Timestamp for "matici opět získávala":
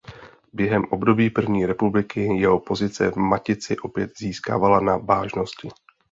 3.15-4.79